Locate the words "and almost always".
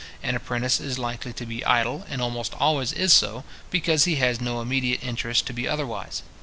2.09-2.91